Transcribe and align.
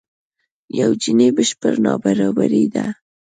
یو 0.79 0.91
جیني 1.01 1.27
بشپړ 1.35 1.73
نابرابري 1.85 2.63
ده. 2.73 2.85